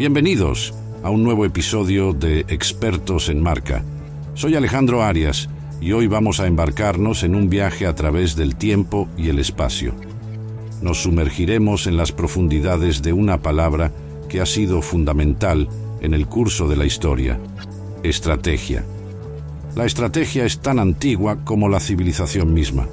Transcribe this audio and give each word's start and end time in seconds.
Bienvenidos 0.00 0.72
a 1.02 1.10
un 1.10 1.22
nuevo 1.22 1.44
episodio 1.44 2.14
de 2.14 2.40
Expertos 2.48 3.28
en 3.28 3.42
Marca. 3.42 3.84
Soy 4.32 4.54
Alejandro 4.54 5.02
Arias 5.02 5.50
y 5.78 5.92
hoy 5.92 6.06
vamos 6.06 6.40
a 6.40 6.46
embarcarnos 6.46 7.22
en 7.22 7.34
un 7.34 7.50
viaje 7.50 7.86
a 7.86 7.94
través 7.94 8.34
del 8.34 8.56
tiempo 8.56 9.10
y 9.18 9.28
el 9.28 9.38
espacio. 9.38 9.94
Nos 10.80 11.02
sumergiremos 11.02 11.86
en 11.86 11.98
las 11.98 12.12
profundidades 12.12 13.02
de 13.02 13.12
una 13.12 13.42
palabra 13.42 13.92
que 14.30 14.40
ha 14.40 14.46
sido 14.46 14.80
fundamental 14.80 15.68
en 16.00 16.14
el 16.14 16.26
curso 16.26 16.66
de 16.66 16.76
la 16.76 16.86
historia, 16.86 17.38
estrategia. 18.02 18.86
La 19.76 19.84
estrategia 19.84 20.46
es 20.46 20.60
tan 20.60 20.78
antigua 20.78 21.44
como 21.44 21.68
la 21.68 21.78
civilización 21.78 22.54
misma, 22.54 22.88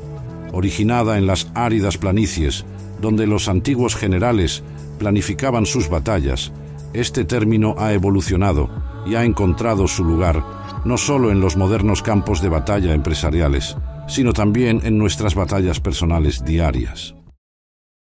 originada 0.52 1.18
en 1.18 1.26
las 1.26 1.50
áridas 1.54 1.98
planicies, 1.98 2.66
donde 3.00 3.28
los 3.28 3.48
antiguos 3.48 3.96
generales 3.96 4.62
planificaban 5.00 5.66
sus 5.66 5.88
batallas, 5.88 6.52
este 7.00 7.25
término 7.25 7.75
ha 7.78 7.93
evolucionado 7.93 8.69
y 9.05 9.15
ha 9.15 9.24
encontrado 9.24 9.88
su 9.88 10.04
lugar 10.04 10.43
no 10.86 10.97
solo 10.97 11.32
en 11.32 11.42
los 11.42 11.57
modernos 11.57 12.01
campos 12.01 12.42
de 12.42 12.50
batalla 12.50 12.93
empresariales, 12.93 13.75
sino 14.07 14.33
también 14.33 14.82
en 14.83 14.97
nuestras 14.97 15.36
batallas 15.36 15.79
personales 15.79 16.46
diarias. 16.46 17.14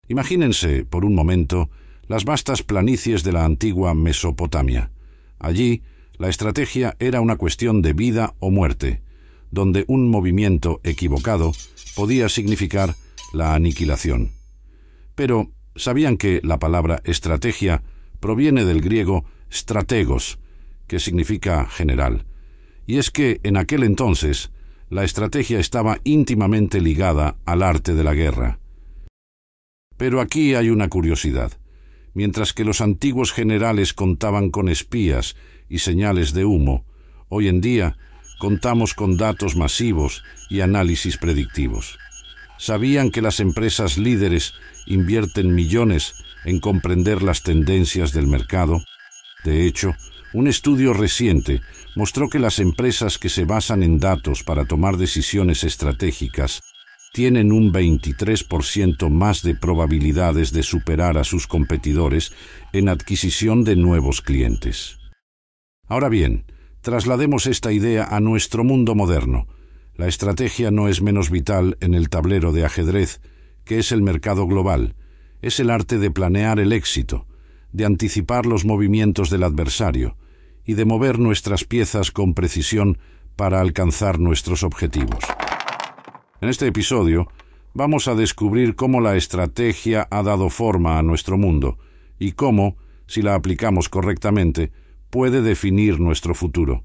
Imagínense, 0.09 0.85
por 0.85 1.05
un 1.05 1.15
momento, 1.15 1.69
las 2.07 2.25
vastas 2.25 2.63
planicies 2.63 3.25
de 3.25 3.33
la 3.33 3.45
antigua 3.45 3.95
Mesopotamia. 3.95 4.91
Allí, 5.39 5.83
la 6.17 6.29
estrategia 6.29 6.97
era 6.99 7.21
una 7.21 7.37
cuestión 7.37 7.83
de 7.83 7.93
vida 7.93 8.35
o 8.39 8.51
muerte, 8.51 9.03
donde 9.51 9.85
un 9.89 10.09
movimiento 10.09 10.81
equivocado 10.85 11.53
podía 11.97 12.29
significar 12.29 12.95
la 13.33 13.55
aniquilación. 13.55 14.31
Pero, 15.15 15.51
¿sabían 15.75 16.17
que 16.17 16.41
la 16.43 16.59
palabra 16.59 17.01
estrategia 17.05 17.83
proviene 18.21 18.65
del 18.65 18.81
griego 18.81 19.25
strategos, 19.51 20.39
que 20.87 20.99
significa 20.99 21.67
general? 21.67 22.25
Y 22.87 22.99
es 22.99 23.11
que 23.11 23.41
en 23.43 23.57
aquel 23.57 23.83
entonces 23.83 24.51
la 24.89 25.05
estrategia 25.05 25.59
estaba 25.59 25.99
íntimamente 26.05 26.81
ligada 26.81 27.37
al 27.45 27.63
arte 27.63 27.95
de 27.95 28.05
la 28.05 28.15
guerra. 28.15 28.61
Pero 29.97 30.21
aquí 30.21 30.55
hay 30.55 30.71
una 30.71 30.89
curiosidad. 30.89 31.53
Mientras 32.15 32.53
que 32.53 32.65
los 32.65 32.81
antiguos 32.81 33.33
generales 33.33 33.93
contaban 33.93 34.51
con 34.51 34.69
espías 34.69 35.37
y 35.69 35.79
señales 35.79 36.33
de 36.33 36.45
humo, 36.45 36.85
hoy 37.29 37.49
en 37.49 37.61
día 37.61 37.99
contamos 38.39 38.95
con 38.95 39.17
datos 39.17 39.57
masivos 39.57 40.23
y 40.49 40.61
análisis 40.61 41.17
predictivos. 41.17 41.99
Sabían 42.59 43.11
que 43.11 43.23
las 43.23 43.41
empresas 43.41 43.99
líderes 43.99 44.55
invierten 44.87 45.55
millones 45.55 46.15
en 46.45 46.61
comprender 46.61 47.23
las 47.23 47.43
tendencias 47.43 48.13
del 48.13 48.27
mercado. 48.27 48.83
De 49.45 49.67
hecho, 49.67 49.95
un 50.33 50.49
estudio 50.49 50.93
reciente 50.93 51.61
mostró 51.95 52.29
que 52.29 52.39
las 52.39 52.59
empresas 52.59 53.19
que 53.19 53.29
se 53.29 53.45
basan 53.45 53.83
en 53.83 53.99
datos 53.99 54.43
para 54.43 54.65
tomar 54.65 54.97
decisiones 54.97 55.65
estratégicas 55.65 56.63
tienen 57.13 57.53
un 57.53 57.73
23% 57.73 59.09
más 59.09 59.43
de 59.43 59.55
probabilidades 59.55 60.53
de 60.53 60.63
superar 60.63 61.17
a 61.17 61.25
sus 61.25 61.47
competidores 61.47 62.33
en 62.75 62.91
adquisición 62.91 63.65
de 63.65 63.77
nuevos 63.77 64.21
clientes. 64.21 64.99
Ahora 65.89 66.11
bien, 66.11 66.45
traslademos 66.83 67.47
esta 67.47 67.73
idea 67.73 68.05
a 68.05 68.21
nuestro 68.21 68.65
mundo 68.65 68.95
moderno. 68.95 69.47
La 69.97 70.09
estrategia 70.09 70.71
no 70.71 70.89
es 70.89 71.01
menos 71.01 71.31
vital 71.31 71.79
en 71.81 71.95
el 71.95 72.11
tablero 72.11 72.53
de 72.53 72.67
ajedrez, 72.67 73.23
que 73.65 73.79
es 73.79 73.93
el 73.93 74.03
mercado 74.03 74.47
global, 74.47 74.95
es 75.41 75.59
el 75.59 75.71
arte 75.71 75.99
de 75.99 76.11
planear 76.11 76.61
el 76.61 76.75
éxito, 76.75 77.27
de 77.73 77.87
anticipar 77.87 78.45
los 78.45 78.67
movimientos 78.67 79.31
del 79.31 79.43
adversario 79.43 80.19
y 80.67 80.75
de 80.75 80.85
mover 80.85 81.19
nuestras 81.19 81.65
piezas 81.65 82.11
con 82.11 82.35
precisión 82.35 82.99
para 83.37 83.63
alcanzar 83.63 84.19
nuestros 84.19 84.65
objetivos. 84.65 85.25
En 86.43 86.51
este 86.51 86.67
episodio 86.67 87.29
vamos 87.73 88.07
a 88.07 88.15
descubrir 88.15 88.77
cómo 88.77 89.01
la 89.01 89.17
estrategia 89.17 90.07
ha 90.11 90.23
dado 90.23 90.51
forma 90.51 90.99
a 90.99 91.03
nuestro 91.03 91.39
mundo 91.39 91.79
y 92.19 92.33
cómo, 92.33 92.77
si 93.07 93.23
la 93.23 93.35
aplicamos 93.35 93.89
correctamente, 93.89 94.73
puede 95.09 95.41
definir 95.41 96.01
nuestro 96.01 96.35
futuro. 96.35 96.85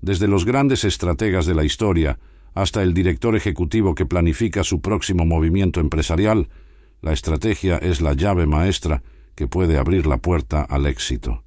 Desde 0.00 0.26
los 0.26 0.44
grandes 0.44 0.82
estrategas 0.84 1.46
de 1.46 1.54
la 1.54 1.64
historia 1.64 2.18
hasta 2.58 2.82
el 2.82 2.92
director 2.92 3.36
ejecutivo 3.36 3.94
que 3.94 4.04
planifica 4.04 4.64
su 4.64 4.80
próximo 4.80 5.24
movimiento 5.24 5.78
empresarial, 5.78 6.48
la 7.00 7.12
estrategia 7.12 7.78
es 7.78 8.00
la 8.00 8.14
llave 8.14 8.46
maestra 8.46 9.04
que 9.36 9.46
puede 9.46 9.78
abrir 9.78 10.08
la 10.08 10.18
puerta 10.18 10.62
al 10.62 10.86
éxito. 10.86 11.44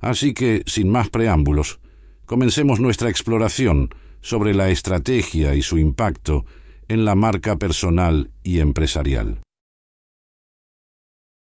Así 0.00 0.32
que, 0.32 0.62
sin 0.64 0.90
más 0.90 1.10
preámbulos, 1.10 1.78
comencemos 2.24 2.80
nuestra 2.80 3.10
exploración 3.10 3.90
sobre 4.22 4.54
la 4.54 4.70
estrategia 4.70 5.54
y 5.54 5.60
su 5.60 5.76
impacto 5.76 6.46
en 6.88 7.04
la 7.04 7.14
marca 7.14 7.56
personal 7.56 8.30
y 8.42 8.60
empresarial. 8.60 9.42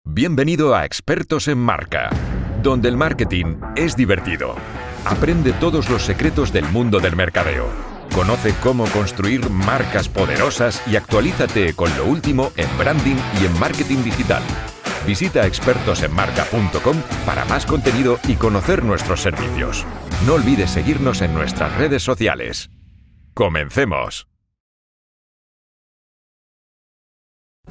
Bienvenido 0.03 0.73
a 0.73 0.83
Expertos 0.83 1.47
en 1.47 1.59
Marca, 1.59 2.09
donde 2.63 2.89
el 2.89 2.97
marketing 2.97 3.57
es 3.75 3.95
divertido. 3.95 4.55
Aprende 5.05 5.53
todos 5.53 5.91
los 5.91 6.01
secretos 6.01 6.51
del 6.51 6.65
mundo 6.65 6.99
del 6.99 7.15
mercadeo. 7.15 7.92
Conoce 8.13 8.53
cómo 8.61 8.85
construir 8.89 9.49
marcas 9.49 10.07
poderosas 10.07 10.83
y 10.87 10.97
actualízate 10.97 11.73
con 11.73 11.95
lo 11.97 12.05
último 12.05 12.51
en 12.57 12.67
branding 12.77 13.15
y 13.41 13.45
en 13.47 13.59
marketing 13.59 14.03
digital. 14.03 14.43
Visita 15.07 15.47
expertosenmarca.com 15.47 16.97
para 17.25 17.43
más 17.45 17.65
contenido 17.65 18.19
y 18.27 18.35
conocer 18.35 18.83
nuestros 18.83 19.19
servicios. 19.19 19.83
No 20.27 20.35
olvides 20.35 20.69
seguirnos 20.69 21.23
en 21.23 21.33
nuestras 21.33 21.75
redes 21.75 22.03
sociales. 22.03 22.69
¡Comencemos! 23.33 24.27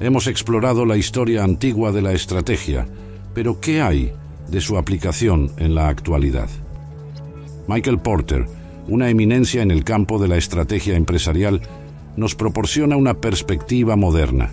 Hemos 0.00 0.26
explorado 0.26 0.84
la 0.84 0.96
historia 0.96 1.44
antigua 1.44 1.92
de 1.92 2.02
la 2.02 2.12
estrategia, 2.14 2.88
pero 3.32 3.60
¿qué 3.60 3.80
hay 3.80 4.12
de 4.48 4.60
su 4.60 4.76
aplicación 4.76 5.52
en 5.58 5.76
la 5.76 5.88
actualidad? 5.88 6.48
Michael 7.68 8.00
Porter, 8.00 8.46
una 8.88 9.08
eminencia 9.10 9.62
en 9.62 9.70
el 9.70 9.84
campo 9.84 10.18
de 10.18 10.28
la 10.28 10.36
estrategia 10.36 10.96
empresarial, 10.96 11.60
nos 12.16 12.34
proporciona 12.34 12.96
una 12.96 13.14
perspectiva 13.14 13.96
moderna. 13.96 14.50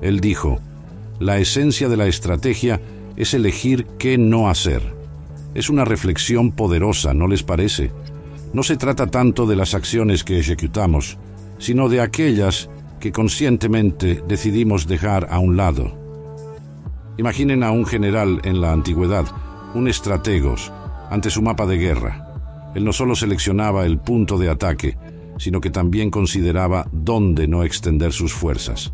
Él 0.00 0.20
dijo, 0.20 0.60
la 1.18 1.38
esencia 1.38 1.88
de 1.88 1.96
la 1.96 2.06
estrategia 2.06 2.80
es 3.16 3.34
elegir 3.34 3.86
qué 3.98 4.18
no 4.18 4.48
hacer. 4.48 4.82
Es 5.54 5.68
una 5.68 5.84
reflexión 5.84 6.52
poderosa, 6.52 7.14
¿no 7.14 7.28
les 7.28 7.42
parece? 7.42 7.90
No 8.52 8.62
se 8.62 8.76
trata 8.76 9.06
tanto 9.06 9.46
de 9.46 9.56
las 9.56 9.74
acciones 9.74 10.24
que 10.24 10.38
ejecutamos, 10.38 11.18
sino 11.58 11.88
de 11.88 12.00
aquellas 12.00 12.68
que 13.00 13.12
conscientemente 13.12 14.22
decidimos 14.26 14.86
dejar 14.86 15.28
a 15.30 15.38
un 15.38 15.56
lado. 15.56 15.92
Imaginen 17.18 17.62
a 17.62 17.70
un 17.70 17.84
general 17.84 18.40
en 18.44 18.60
la 18.60 18.72
antigüedad, 18.72 19.26
un 19.74 19.88
estrategos, 19.88 20.72
ante 21.10 21.30
su 21.30 21.42
mapa 21.42 21.66
de 21.66 21.76
guerra. 21.76 22.31
Él 22.74 22.84
no 22.84 22.92
solo 22.92 23.14
seleccionaba 23.14 23.84
el 23.84 23.98
punto 23.98 24.38
de 24.38 24.50
ataque, 24.50 24.96
sino 25.38 25.60
que 25.60 25.70
también 25.70 26.10
consideraba 26.10 26.86
dónde 26.92 27.48
no 27.48 27.64
extender 27.64 28.12
sus 28.12 28.32
fuerzas. 28.32 28.92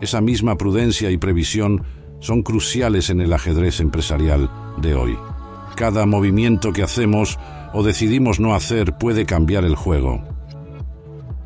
Esa 0.00 0.20
misma 0.20 0.56
prudencia 0.56 1.10
y 1.10 1.16
previsión 1.16 1.84
son 2.20 2.42
cruciales 2.42 3.10
en 3.10 3.20
el 3.20 3.32
ajedrez 3.32 3.80
empresarial 3.80 4.50
de 4.78 4.94
hoy. 4.94 5.16
Cada 5.76 6.06
movimiento 6.06 6.72
que 6.72 6.82
hacemos 6.82 7.38
o 7.72 7.82
decidimos 7.82 8.40
no 8.40 8.54
hacer 8.54 8.96
puede 8.98 9.26
cambiar 9.26 9.64
el 9.64 9.74
juego. 9.74 10.22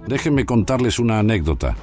Déjenme 0.06 0.46
contarles 0.46 0.98
una 0.98 1.18
anécdota. 1.18 1.76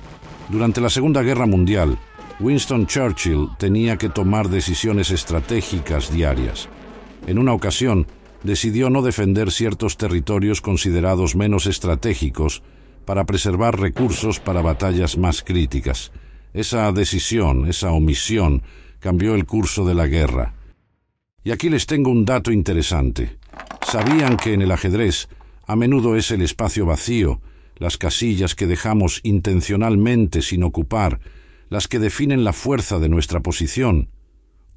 Durante 0.49 0.81
la 0.81 0.89
Segunda 0.89 1.21
Guerra 1.21 1.45
Mundial, 1.45 1.97
Winston 2.39 2.85
Churchill 2.87 3.49
tenía 3.57 3.97
que 3.97 4.09
tomar 4.09 4.49
decisiones 4.49 5.11
estratégicas 5.11 6.11
diarias. 6.11 6.69
En 7.25 7.39
una 7.39 7.53
ocasión, 7.53 8.07
decidió 8.47 8.89
no 8.89 9.01
defender 9.01 9.51
ciertos 9.51 9.97
territorios 9.97 10.61
considerados 10.61 11.35
menos 11.35 11.67
estratégicos 11.67 12.63
para 13.05 13.25
preservar 13.25 13.79
recursos 13.79 14.39
para 14.39 14.61
batallas 14.61 15.17
más 15.17 15.43
críticas. 15.43 16.11
Esa 16.53 16.91
decisión, 16.93 17.67
esa 17.67 17.91
omisión, 17.91 18.63
cambió 18.99 19.35
el 19.35 19.45
curso 19.45 19.85
de 19.85 19.93
la 19.93 20.07
guerra. 20.07 20.55
Y 21.43 21.51
aquí 21.51 21.69
les 21.69 21.85
tengo 21.85 22.09
un 22.09 22.25
dato 22.25 22.51
interesante. 22.51 23.37
¿Sabían 23.85 24.37
que 24.37 24.53
en 24.53 24.61
el 24.61 24.71
ajedrez 24.71 25.27
a 25.65 25.75
menudo 25.75 26.15
es 26.15 26.31
el 26.31 26.41
espacio 26.41 26.85
vacío, 26.85 27.41
las 27.75 27.97
casillas 27.97 28.55
que 28.55 28.65
dejamos 28.65 29.19
intencionalmente 29.23 30.41
sin 30.41 30.63
ocupar, 30.63 31.19
las 31.69 31.89
que 31.89 31.99
definen 31.99 32.45
la 32.45 32.53
fuerza 32.53 32.97
de 32.97 33.09
nuestra 33.09 33.41
posición? 33.41 34.09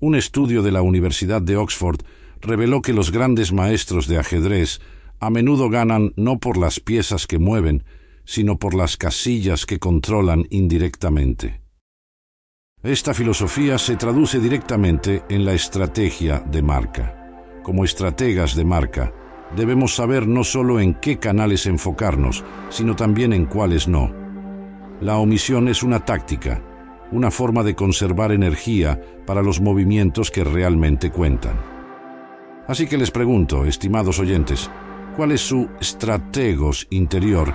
Un 0.00 0.16
estudio 0.16 0.62
de 0.62 0.73
la 0.73 0.82
Universidad 0.82 1.40
de 1.40 1.56
Oxford 1.56 2.00
reveló 2.40 2.82
que 2.82 2.92
los 2.92 3.12
grandes 3.12 3.52
maestros 3.52 4.06
de 4.06 4.19
ajedrez 4.19 4.81
a 5.20 5.31
menudo 5.31 5.69
ganan 5.69 6.12
no 6.16 6.38
por 6.38 6.56
las 6.56 6.81
piezas 6.81 7.26
que 7.26 7.38
mueven, 7.38 7.84
sino 8.25 8.58
por 8.58 8.75
las 8.75 8.96
casillas 8.96 9.66
que 9.66 9.78
controlan 9.78 10.46
indirectamente. 10.50 11.60
Esta 12.82 13.12
filosofía 13.12 13.76
se 13.76 13.96
traduce 13.96 14.40
directamente 14.40 15.22
en 15.28 15.44
la 15.44 15.52
estrategia 15.52 16.40
de 16.40 16.62
marca. 16.62 17.16
como 17.62 17.84
estrategas 17.84 18.56
de 18.56 18.64
marca, 18.64 19.12
debemos 19.54 19.94
saber 19.94 20.26
no 20.26 20.44
solo 20.44 20.81
en 20.81 20.94
qué 20.94 21.19
canales 21.19 21.66
enfocarnos, 21.66 22.42
sino 22.70 22.96
también 22.96 23.34
en 23.34 23.44
cuáles 23.44 23.87
no. 23.87 24.10
La 25.02 25.19
omisión 25.19 25.69
es 25.69 25.82
una 25.82 26.04
táctica, 26.06 26.62
una 27.12 27.31
forma 27.31 27.62
de 27.62 27.75
conservar 27.75 28.32
energía 28.32 28.98
para 29.26 29.42
los 29.42 29.60
movimientos 29.60 30.31
que 30.31 30.42
realmente 30.42 31.10
cuentan. 31.10 31.79
Así 32.70 32.87
que 32.87 32.96
les 32.96 33.11
pregunto, 33.11 33.64
estimados 33.64 34.20
oyentes, 34.20 34.70
¿cuál 35.17 35.32
es 35.32 35.40
su 35.40 35.69
estrategos 35.81 36.87
interior 36.90 37.52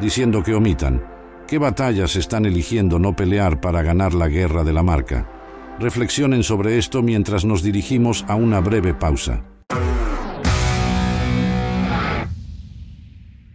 diciendo 0.00 0.42
que 0.42 0.54
omitan? 0.54 1.06
¿Qué 1.46 1.58
batallas 1.58 2.16
están 2.16 2.46
eligiendo 2.46 2.98
no 2.98 3.14
pelear 3.14 3.60
para 3.60 3.82
ganar 3.82 4.12
la 4.12 4.26
guerra 4.26 4.64
de 4.64 4.72
la 4.72 4.82
marca? 4.82 5.30
Reflexionen 5.78 6.42
sobre 6.42 6.78
esto 6.78 7.00
mientras 7.00 7.44
nos 7.44 7.62
dirigimos 7.62 8.24
a 8.26 8.34
una 8.34 8.58
breve 8.58 8.92
pausa. 8.92 9.44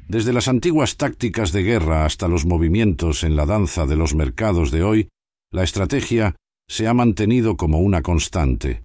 Desde 0.08 0.32
las 0.32 0.48
antiguas 0.48 0.96
tácticas 0.96 1.52
de 1.52 1.64
guerra 1.64 2.06
hasta 2.06 2.30
los 2.30 2.46
movimientos 2.46 3.26
en 3.26 3.36
la 3.36 3.46
danza 3.46 3.86
de 3.86 3.98
los 3.98 4.16
mercados 4.16 4.72
de 4.72 4.84
hoy, 4.84 5.10
la 5.52 5.64
estrategia 5.64 6.38
se 6.70 6.88
ha 6.88 6.94
mantenido 6.94 7.58
como 7.58 7.82
una 7.82 8.02
constante. 8.02 8.84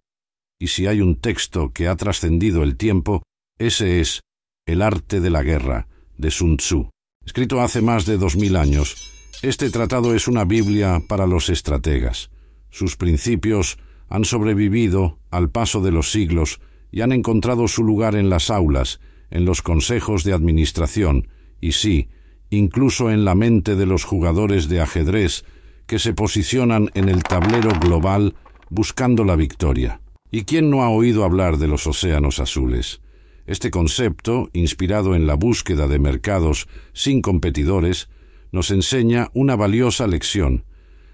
Y 0.59 0.69
si 0.69 0.87
hay 0.87 1.01
un 1.01 1.17
texto 1.17 1.73
que 1.73 1.89
ha 1.89 1.97
trascendido 1.97 2.63
el 2.63 2.77
tiempo, 2.77 3.23
ese 3.59 4.01
es 4.01 4.21
El 4.67 4.83
arte 4.83 5.21
de 5.21 5.31
la 5.31 5.43
guerra, 5.43 5.89
de 6.17 6.31
Sun 6.31 6.57
Tzu. 6.57 6.91
Escrito 7.25 7.61
hace 7.61 7.83
más 7.83 8.07
de 8.07 8.17
dos 8.17 8.37
mil 8.37 8.57
años, 8.57 8.97
este 9.43 9.69
tratado 9.71 10.15
es 10.15 10.29
una 10.29 10.45
Biblia 10.45 11.03
para 11.07 11.27
los 11.27 11.51
estrategas. 11.51 12.31
Sus 12.71 12.97
principios 12.97 13.79
han 14.09 14.25
sobrevivido 14.25 15.19
al 15.31 15.51
paso 15.51 15.83
de 15.83 15.93
los 15.93 16.11
siglos 16.11 16.61
y 16.91 17.03
han 17.03 17.13
encontrado 17.13 17.69
su 17.69 17.85
lugar 17.85 18.15
en 18.15 18.31
las 18.31 18.51
aulas, 18.51 19.01
en 19.31 19.45
los 19.45 19.61
consejos 19.61 20.25
de 20.25 20.33
administración 20.33 21.29
y 21.61 21.73
sí, 21.73 22.09
incluso 22.49 23.11
en 23.11 23.25
la 23.25 23.35
mente 23.35 23.77
de 23.77 23.87
los 23.87 24.05
jugadores 24.05 24.69
de 24.69 24.81
ajedrez 24.81 25.45
que 25.87 25.99
se 25.99 26.15
posicionan 26.15 26.91
en 26.95 27.09
el 27.09 27.23
tablero 27.23 27.71
global 27.79 28.35
buscando 28.71 29.25
la 29.25 29.37
victoria. 29.37 30.01
¿Y 30.31 30.45
quién 30.45 30.71
no 30.71 30.83
ha 30.83 30.91
oído 30.91 31.25
hablar 31.25 31.59
de 31.59 31.69
los 31.69 31.87
océanos 31.87 32.41
azules? 32.41 33.01
Este 33.47 33.71
concepto, 33.71 34.51
inspirado 34.53 35.15
en 35.15 35.27
la 35.27 35.35
búsqueda 35.35 35.87
de 35.87 35.99
mercados 35.99 36.69
sin 36.93 37.23
competidores, 37.23 38.09
nos 38.51 38.71
enseña 38.71 39.31
una 39.35 39.57
valiosa 39.57 40.07
lección. 40.07 40.65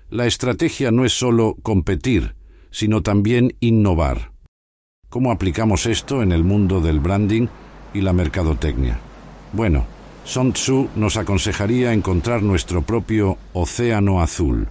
La 0.09 0.26
estrategia 0.26 0.91
no 0.91 1.05
es 1.05 1.12
sólo 1.12 1.56
competir, 1.62 2.35
sino 2.70 3.03
también 3.03 3.55
innovar. 3.61 4.32
¿Cómo 5.09 5.31
aplicamos 5.31 5.87
esto 5.87 6.23
en 6.23 6.32
el 6.32 6.43
mundo 6.43 6.81
del 6.81 7.00
branding 7.00 7.49
y 7.94 8.00
la 8.00 8.12
mercadotecnia. 8.12 8.99
Bueno, 9.53 9.85
Sun 10.25 10.53
Tzu 10.53 10.88
nos 10.97 11.17
aconsejaría 11.17 11.93
encontrar 11.93 12.43
nuestro 12.43 12.82
propio 12.82 13.38
océano 13.53 14.23
azul, 14.23 14.69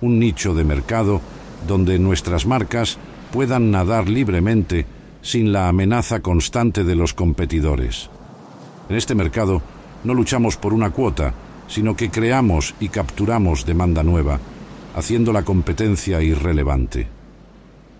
un 0.00 0.18
nicho 0.18 0.54
de 0.54 0.64
mercado 0.64 1.20
donde 1.66 1.98
nuestras 1.98 2.46
marcas 2.46 2.98
puedan 3.32 3.70
nadar 3.70 4.08
libremente 4.08 4.86
sin 5.22 5.52
la 5.52 5.68
amenaza 5.68 6.20
constante 6.20 6.84
de 6.84 6.94
los 6.94 7.14
competidores. 7.14 8.08
En 8.88 8.96
este 8.96 9.14
mercado 9.14 9.62
no 10.04 10.14
luchamos 10.14 10.56
por 10.56 10.72
una 10.72 10.90
cuota, 10.90 11.34
sino 11.68 11.96
que 11.96 12.10
creamos 12.10 12.74
y 12.78 12.88
capturamos 12.88 13.66
demanda 13.66 14.02
nueva, 14.02 14.38
haciendo 14.94 15.32
la 15.32 15.42
competencia 15.42 16.22
irrelevante. 16.22 17.08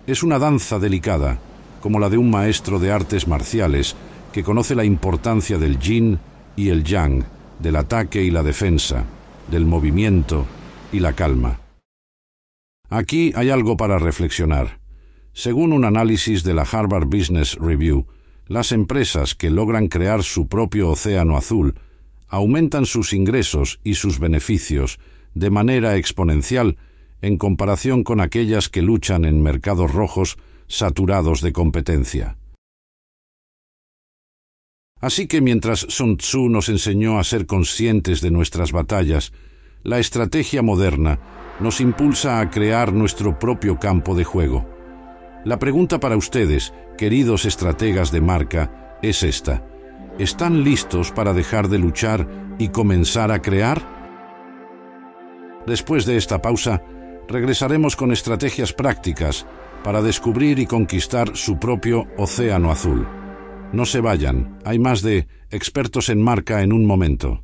Es 0.05 0.23
una 0.23 0.39
danza 0.39 0.79
delicada, 0.79 1.37
como 1.81 1.99
la 1.99 2.09
de 2.09 2.17
un 2.17 2.31
maestro 2.31 2.79
de 2.79 2.91
artes 2.91 3.27
marciales, 3.27 3.95
que 4.31 4.43
conoce 4.43 4.75
la 4.75 4.85
importancia 4.85 5.57
del 5.57 5.79
yin 5.79 6.19
y 6.55 6.69
el 6.69 6.83
yang, 6.83 7.23
del 7.59 7.75
ataque 7.75 8.23
y 8.23 8.31
la 8.31 8.43
defensa, 8.43 9.03
del 9.49 9.65
movimiento 9.65 10.45
y 10.91 10.99
la 10.99 11.13
calma. 11.13 11.59
Aquí 12.89 13.33
hay 13.35 13.49
algo 13.49 13.75
para 13.75 13.99
reflexionar. 13.99 14.76
Según 15.37 15.71
un 15.71 15.85
análisis 15.85 16.43
de 16.43 16.55
la 16.55 16.63
Harvard 16.63 17.05
Business 17.05 17.57
Review, 17.61 18.07
las 18.47 18.71
empresas 18.71 19.35
que 19.35 19.51
logran 19.51 19.87
crear 19.87 20.23
su 20.23 20.47
propio 20.47 20.89
océano 20.89 21.37
azul 21.37 21.75
aumentan 22.27 22.87
sus 22.87 23.13
ingresos 23.13 23.79
y 23.83 23.93
sus 23.93 24.17
beneficios 24.17 24.97
de 25.35 25.51
manera 25.51 25.95
exponencial 25.95 26.77
en 27.21 27.37
comparación 27.37 28.03
con 28.03 28.19
aquellas 28.19 28.67
que 28.67 28.81
luchan 28.81 29.25
en 29.25 29.43
mercados 29.43 29.93
rojos 29.93 30.39
saturados 30.65 31.41
de 31.41 31.53
competencia. 31.53 32.35
Así 34.99 35.27
que 35.27 35.41
mientras 35.41 35.81
Sun 35.81 36.17
Tzu 36.17 36.49
nos 36.49 36.67
enseñó 36.67 37.19
a 37.19 37.23
ser 37.23 37.45
conscientes 37.45 38.21
de 38.21 38.31
nuestras 38.31 38.71
batallas, 38.71 39.33
la 39.83 39.99
estrategia 39.99 40.63
moderna 40.63 41.19
nos 41.59 41.79
impulsa 41.79 42.39
a 42.39 42.49
crear 42.49 42.91
nuestro 42.91 43.37
propio 43.37 43.77
campo 43.77 44.15
de 44.15 44.23
juego. 44.23 44.76
La 45.45 45.59
pregunta 45.59 45.99
para 45.99 46.17
ustedes, 46.17 46.73
queridos 46.97 47.45
estrategas 47.45 48.11
de 48.11 48.21
marca, 48.21 48.97
es 49.01 49.23
esta. 49.23 49.63
¿Están 50.17 50.63
listos 50.63 51.11
para 51.11 51.33
dejar 51.33 51.69
de 51.69 51.77
luchar 51.77 52.27
y 52.57 52.69
comenzar 52.69 53.31
a 53.31 53.41
crear? 53.41 53.81
Después 55.65 56.05
de 56.05 56.17
esta 56.17 56.41
pausa, 56.41 56.81
regresaremos 57.27 57.95
con 57.95 58.11
estrategias 58.11 58.73
prácticas 58.73 59.45
para 59.83 60.01
descubrir 60.01 60.59
y 60.59 60.65
conquistar 60.65 61.37
su 61.37 61.59
propio 61.59 62.07
océano 62.17 62.71
azul. 62.71 63.07
No 63.71 63.85
se 63.85 64.01
vayan, 64.01 64.57
hay 64.65 64.79
más 64.79 65.01
de 65.01 65.27
expertos 65.51 66.09
en 66.09 66.21
marca 66.21 66.63
en 66.63 66.73
un 66.73 66.85
momento. 66.85 67.43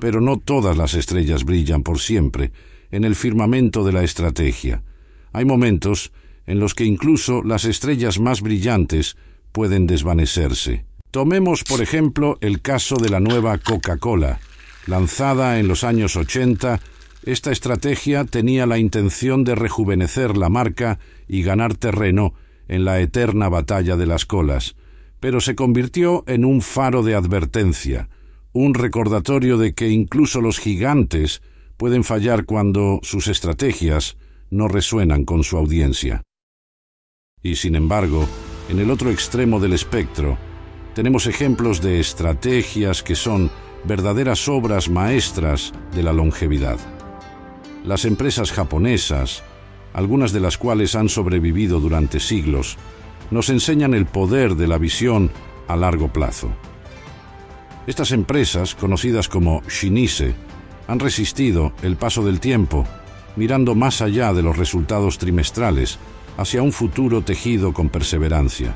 Pero 0.00 0.20
no 0.20 0.38
todas 0.38 0.76
las 0.76 0.94
estrellas 0.94 1.44
brillan 1.44 1.82
por 1.82 2.00
siempre 2.00 2.50
en 2.94 3.02
el 3.02 3.16
firmamento 3.16 3.84
de 3.84 3.92
la 3.92 4.04
estrategia. 4.04 4.84
Hay 5.32 5.44
momentos 5.44 6.12
en 6.46 6.60
los 6.60 6.74
que 6.74 6.84
incluso 6.84 7.42
las 7.42 7.64
estrellas 7.64 8.20
más 8.20 8.40
brillantes 8.40 9.16
pueden 9.50 9.88
desvanecerse. 9.88 10.84
Tomemos, 11.10 11.64
por 11.64 11.82
ejemplo, 11.82 12.38
el 12.40 12.62
caso 12.62 12.94
de 12.96 13.08
la 13.08 13.18
nueva 13.18 13.58
Coca-Cola. 13.58 14.38
Lanzada 14.86 15.58
en 15.58 15.66
los 15.66 15.82
años 15.82 16.14
80, 16.14 16.80
esta 17.24 17.50
estrategia 17.50 18.24
tenía 18.24 18.64
la 18.64 18.78
intención 18.78 19.42
de 19.42 19.56
rejuvenecer 19.56 20.36
la 20.36 20.48
marca 20.48 21.00
y 21.26 21.42
ganar 21.42 21.74
terreno 21.74 22.34
en 22.68 22.84
la 22.84 23.00
eterna 23.00 23.48
batalla 23.48 23.96
de 23.96 24.06
las 24.06 24.24
colas, 24.24 24.76
pero 25.18 25.40
se 25.40 25.56
convirtió 25.56 26.22
en 26.28 26.44
un 26.44 26.62
faro 26.62 27.02
de 27.02 27.16
advertencia, 27.16 28.08
un 28.52 28.72
recordatorio 28.74 29.58
de 29.58 29.74
que 29.74 29.88
incluso 29.88 30.40
los 30.40 30.60
gigantes 30.60 31.42
pueden 31.76 32.04
fallar 32.04 32.44
cuando 32.44 33.00
sus 33.02 33.28
estrategias 33.28 34.16
no 34.50 34.68
resuenan 34.68 35.24
con 35.24 35.44
su 35.44 35.56
audiencia. 35.56 36.22
Y 37.42 37.56
sin 37.56 37.74
embargo, 37.74 38.26
en 38.68 38.78
el 38.78 38.90
otro 38.90 39.10
extremo 39.10 39.60
del 39.60 39.72
espectro, 39.72 40.38
tenemos 40.94 41.26
ejemplos 41.26 41.82
de 41.82 42.00
estrategias 42.00 43.02
que 43.02 43.14
son 43.14 43.50
verdaderas 43.84 44.48
obras 44.48 44.88
maestras 44.88 45.72
de 45.94 46.02
la 46.02 46.12
longevidad. 46.12 46.78
Las 47.84 48.04
empresas 48.04 48.52
japonesas, 48.52 49.42
algunas 49.92 50.32
de 50.32 50.40
las 50.40 50.56
cuales 50.56 50.94
han 50.94 51.08
sobrevivido 51.08 51.80
durante 51.80 52.20
siglos, 52.20 52.78
nos 53.30 53.50
enseñan 53.50 53.92
el 53.92 54.06
poder 54.06 54.54
de 54.54 54.66
la 54.66 54.78
visión 54.78 55.30
a 55.68 55.76
largo 55.76 56.12
plazo. 56.12 56.50
Estas 57.86 58.12
empresas, 58.12 58.74
conocidas 58.74 59.28
como 59.28 59.62
Shinise, 59.68 60.34
han 60.86 61.00
resistido 61.00 61.72
el 61.82 61.96
paso 61.96 62.24
del 62.24 62.40
tiempo, 62.40 62.84
mirando 63.36 63.74
más 63.74 64.00
allá 64.00 64.32
de 64.32 64.42
los 64.42 64.56
resultados 64.56 65.18
trimestrales 65.18 65.98
hacia 66.36 66.62
un 66.62 66.72
futuro 66.72 67.22
tejido 67.22 67.72
con 67.72 67.88
perseverancia. 67.88 68.74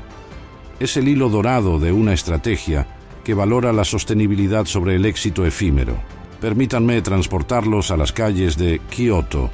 Es 0.79 0.97
el 0.97 1.07
hilo 1.07 1.29
dorado 1.29 1.79
de 1.79 1.91
una 1.91 2.13
estrategia 2.13 2.87
que 3.23 3.33
valora 3.33 3.73
la 3.73 3.83
sostenibilidad 3.83 4.65
sobre 4.65 4.95
el 4.95 5.05
éxito 5.05 5.45
efímero. 5.45 5.97
Permítanme 6.39 7.01
transportarlos 7.01 7.91
a 7.91 7.97
las 7.97 8.13
calles 8.13 8.57
de 8.57 8.79
Kioto, 8.89 9.49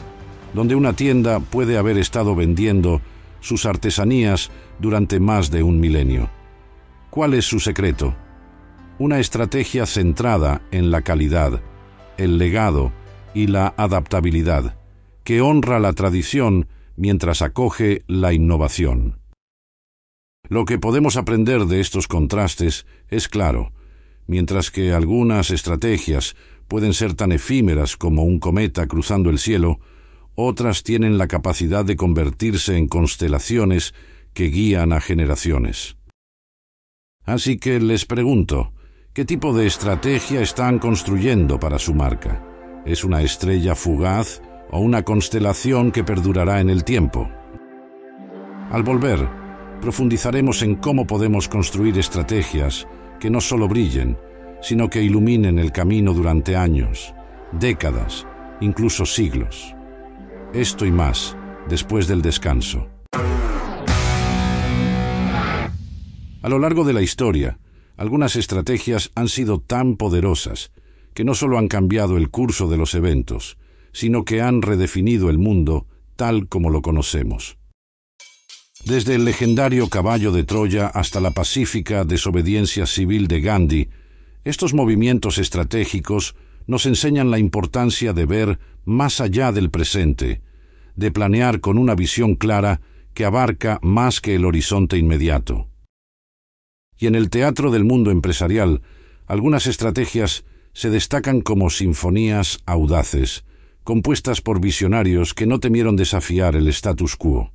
donde 0.53 0.75
una 0.75 0.93
tienda 0.93 1.39
puede 1.39 1.77
haber 1.77 1.97
estado 1.97 2.35
vendiendo 2.35 3.01
sus 3.41 3.65
artesanías 3.65 4.51
durante 4.79 5.19
más 5.19 5.49
de 5.51 5.63
un 5.63 5.79
milenio. 5.79 6.29
¿Cuál 7.09 7.33
es 7.33 7.45
su 7.45 7.59
secreto? 7.59 8.15
Una 8.99 9.19
estrategia 9.19 9.85
centrada 9.85 10.61
en 10.71 10.91
la 10.91 11.01
calidad, 11.01 11.61
el 12.17 12.37
legado 12.37 12.91
y 13.33 13.47
la 13.47 13.73
adaptabilidad, 13.77 14.77
que 15.23 15.41
honra 15.41 15.79
la 15.79 15.93
tradición 15.93 16.67
mientras 16.95 17.41
acoge 17.41 18.03
la 18.07 18.33
innovación. 18.33 19.19
Lo 20.47 20.65
que 20.65 20.77
podemos 20.77 21.17
aprender 21.17 21.65
de 21.65 21.81
estos 21.81 22.07
contrastes 22.07 22.85
es 23.09 23.27
claro, 23.27 23.73
mientras 24.27 24.71
que 24.71 24.93
algunas 24.93 25.51
estrategias 25.51 26.35
pueden 26.67 26.93
ser 26.93 27.13
tan 27.13 27.31
efímeras 27.31 27.97
como 27.97 28.23
un 28.23 28.39
cometa 28.39 28.87
cruzando 28.87 29.29
el 29.29 29.39
cielo, 29.39 29.79
otras 30.35 30.83
tienen 30.83 31.17
la 31.17 31.27
capacidad 31.27 31.85
de 31.85 31.95
convertirse 31.95 32.77
en 32.77 32.87
constelaciones 32.87 33.93
que 34.33 34.45
guían 34.45 34.93
a 34.93 35.01
generaciones. 35.01 35.97
Así 37.23 37.57
que 37.57 37.79
les 37.79 38.05
pregunto, 38.05 38.71
¿qué 39.15 39.23
tipo 39.23 39.53
de 39.53 39.65
estrategia 39.65 40.41
están 40.41 40.77
construyendo 40.77 41.57
para 41.57 41.79
su 41.79 41.93
marca? 41.93 42.43
¿Es 42.85 43.05
una 43.05 43.21
estrella 43.21 43.73
fugaz 43.73 44.41
o 44.69 44.81
una 44.81 45.03
constelación 45.03 45.93
que 45.93 46.03
perdurará 46.03 46.59
en 46.59 46.69
el 46.69 46.83
tiempo? 46.83 47.29
Al 48.69 48.83
volver, 48.83 49.25
profundizaremos 49.79 50.61
en 50.63 50.75
cómo 50.75 51.07
podemos 51.07 51.47
construir 51.47 51.97
estrategias 51.97 52.89
que 53.17 53.29
no 53.29 53.39
solo 53.39 53.69
brillen, 53.69 54.17
sino 54.61 54.89
que 54.89 55.01
iluminen 55.01 55.59
el 55.59 55.71
camino 55.71 56.13
durante 56.13 56.57
años, 56.57 57.13
décadas, 57.53 58.27
incluso 58.59 59.05
siglos. 59.05 59.73
Esto 60.53 60.85
y 60.85 60.91
más 60.91 61.37
después 61.69 62.09
del 62.09 62.21
descanso. 62.21 62.89
A 66.41 66.49
lo 66.49 66.59
largo 66.59 66.83
de 66.83 66.93
la 66.93 67.01
historia, 67.01 67.57
algunas 67.97 68.35
estrategias 68.35 69.11
han 69.15 69.29
sido 69.29 69.59
tan 69.59 69.95
poderosas 69.95 70.71
que 71.13 71.23
no 71.23 71.33
solo 71.33 71.57
han 71.57 71.67
cambiado 71.67 72.17
el 72.17 72.29
curso 72.29 72.67
de 72.67 72.77
los 72.77 72.93
eventos, 72.93 73.57
sino 73.93 74.25
que 74.25 74.41
han 74.41 74.61
redefinido 74.61 75.29
el 75.29 75.37
mundo 75.37 75.87
tal 76.15 76.47
como 76.47 76.69
lo 76.69 76.81
conocemos. 76.81 77.57
Desde 78.83 79.15
el 79.15 79.25
legendario 79.25 79.89
caballo 79.89 80.31
de 80.31 80.43
Troya 80.43 80.87
hasta 80.87 81.19
la 81.19 81.31
pacífica 81.31 82.03
desobediencia 82.03 82.85
civil 82.85 83.27
de 83.27 83.41
Gandhi, 83.41 83.89
estos 84.43 84.73
movimientos 84.73 85.37
estratégicos 85.37 86.35
nos 86.67 86.85
enseñan 86.85 87.31
la 87.31 87.39
importancia 87.39 88.13
de 88.13 88.25
ver 88.25 88.59
más 88.83 89.21
allá 89.21 89.51
del 89.51 89.71
presente, 89.71 90.41
de 90.95 91.11
planear 91.11 91.61
con 91.61 91.77
una 91.77 91.95
visión 91.95 92.35
clara 92.35 92.81
que 93.13 93.25
abarca 93.25 93.79
más 93.81 94.21
que 94.21 94.35
el 94.35 94.45
horizonte 94.45 94.97
inmediato. 94.97 95.67
Y 96.97 97.07
en 97.07 97.15
el 97.15 97.29
teatro 97.29 97.71
del 97.71 97.83
mundo 97.83 98.11
empresarial, 98.11 98.81
algunas 99.27 99.67
estrategias 99.67 100.45
se 100.73 100.89
destacan 100.89 101.41
como 101.41 101.69
sinfonías 101.69 102.59
audaces, 102.65 103.43
compuestas 103.83 104.41
por 104.41 104.59
visionarios 104.59 105.33
que 105.33 105.45
no 105.45 105.59
temieron 105.59 105.95
desafiar 105.95 106.55
el 106.55 106.67
status 106.67 107.15
quo. 107.15 107.51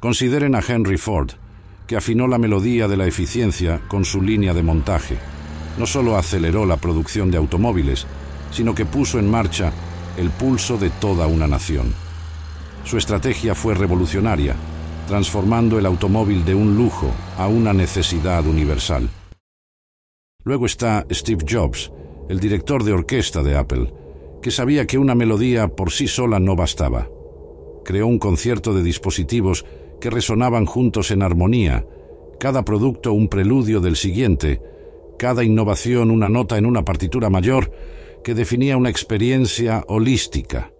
Consideren 0.00 0.54
a 0.54 0.60
Henry 0.66 0.96
Ford, 0.96 1.32
que 1.86 1.96
afinó 1.96 2.28
la 2.28 2.38
melodía 2.38 2.86
de 2.86 2.96
la 2.96 3.06
eficiencia 3.06 3.80
con 3.88 4.04
su 4.04 4.22
línea 4.22 4.54
de 4.54 4.62
montaje. 4.62 5.16
No 5.78 5.86
solo 5.86 6.16
aceleró 6.16 6.66
la 6.66 6.76
producción 6.76 7.30
de 7.30 7.38
automóviles, 7.38 8.06
sino 8.52 8.74
que 8.74 8.84
puso 8.84 9.18
en 9.18 9.30
marcha 9.30 9.72
el 10.16 10.30
pulso 10.30 10.76
de 10.76 10.90
toda 10.90 11.26
una 11.26 11.46
nación. 11.46 11.94
Su 12.84 12.98
estrategia 12.98 13.54
fue 13.54 13.74
revolucionaria, 13.74 14.54
transformando 15.08 15.78
el 15.78 15.86
automóvil 15.86 16.44
de 16.44 16.54
un 16.54 16.76
lujo 16.76 17.10
a 17.38 17.48
una 17.48 17.72
necesidad 17.72 18.46
universal. 18.46 19.08
Luego 20.44 20.66
está 20.66 21.06
Steve 21.10 21.44
Jobs, 21.48 21.90
el 22.28 22.38
director 22.38 22.84
de 22.84 22.92
orquesta 22.92 23.42
de 23.42 23.56
Apple, 23.56 23.92
que 24.42 24.50
sabía 24.50 24.86
que 24.86 24.98
una 24.98 25.14
melodía 25.14 25.68
por 25.68 25.90
sí 25.90 26.06
sola 26.06 26.38
no 26.38 26.54
bastaba. 26.54 27.08
Creó 27.84 28.06
un 28.06 28.18
concierto 28.18 28.74
de 28.74 28.82
dispositivos 28.82 29.64
que 30.00 30.10
resonaban 30.10 30.66
juntos 30.66 31.10
en 31.10 31.22
armonía, 31.22 31.86
cada 32.38 32.64
producto 32.64 33.12
un 33.12 33.28
preludio 33.28 33.80
del 33.80 33.96
siguiente, 33.96 34.60
cada 35.18 35.42
innovación 35.42 36.10
una 36.10 36.28
nota 36.28 36.58
en 36.58 36.66
una 36.66 36.84
partitura 36.84 37.30
mayor 37.30 37.72
que 38.22 38.34
definía 38.34 38.76
una 38.76 38.90
experiencia 38.90 39.84
holística. 39.88 40.70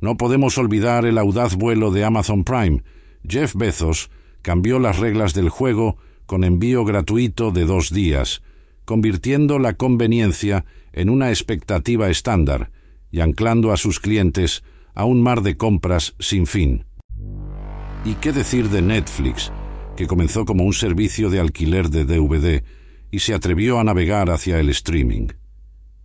No 0.00 0.16
podemos 0.16 0.58
olvidar 0.58 1.06
el 1.06 1.16
audaz 1.16 1.56
vuelo 1.56 1.90
de 1.90 2.04
Amazon 2.04 2.44
Prime. 2.44 2.82
Jeff 3.26 3.54
Bezos 3.54 4.10
cambió 4.42 4.78
las 4.78 4.98
reglas 4.98 5.34
del 5.34 5.48
juego 5.48 5.96
con 6.26 6.44
envío 6.44 6.84
gratuito 6.84 7.50
de 7.50 7.64
dos 7.64 7.92
días, 7.92 8.42
convirtiendo 8.84 9.58
la 9.58 9.74
conveniencia 9.74 10.64
en 10.92 11.10
una 11.10 11.30
expectativa 11.30 12.08
estándar 12.10 12.70
y 13.10 13.20
anclando 13.20 13.72
a 13.72 13.76
sus 13.76 14.00
clientes 14.00 14.62
a 14.94 15.04
un 15.04 15.22
mar 15.22 15.42
de 15.42 15.56
compras 15.56 16.14
sin 16.18 16.46
fin. 16.46 16.84
¿Y 18.04 18.14
qué 18.14 18.32
decir 18.32 18.70
de 18.70 18.82
Netflix, 18.82 19.52
que 19.96 20.06
comenzó 20.06 20.44
como 20.44 20.64
un 20.64 20.72
servicio 20.72 21.28
de 21.28 21.40
alquiler 21.40 21.90
de 21.90 22.04
DVD 22.04 22.62
y 23.10 23.18
se 23.20 23.34
atrevió 23.34 23.78
a 23.78 23.84
navegar 23.84 24.30
hacia 24.30 24.60
el 24.60 24.68
streaming? 24.70 25.28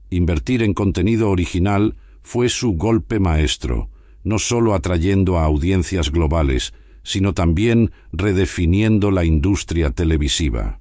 Invertir 0.10 0.64
en 0.64 0.74
contenido 0.74 1.30
original 1.30 1.96
fue 2.22 2.50
su 2.50 2.74
golpe 2.74 3.20
maestro, 3.20 3.90
no 4.24 4.40
solo 4.40 4.74
atrayendo 4.74 5.38
a 5.38 5.46
audiencias 5.46 6.12
globales, 6.12 6.74
sino 7.04 7.34
también 7.34 7.92
redefiniendo 8.12 9.12
la 9.12 9.26
industria 9.26 9.92
televisiva. 9.92 10.80